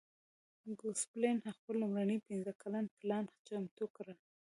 ګوسپلن 0.79 1.37
خپل 1.57 1.73
لومړنی 1.81 2.17
پنځه 2.27 2.51
کلن 2.61 2.85
پلان 2.97 3.23
چمتو 3.47 3.85
کړ. 3.95 4.07